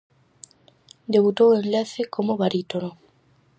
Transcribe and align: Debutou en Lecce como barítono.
Debutou 1.13 1.49
en 1.57 1.63
Lecce 1.73 2.03
como 2.15 2.39
barítono. 2.41 2.89